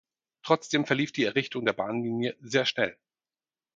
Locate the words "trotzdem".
0.41-0.87